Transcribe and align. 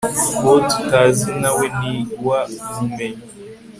uwo 0.43 0.57
tutazi 0.69 1.29
nawe 1.41 1.65
ntiwa 1.77 2.39
mumenya 2.75 3.25